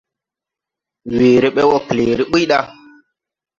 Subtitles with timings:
[1.15, 2.59] Weere be wɔ këleere buy da.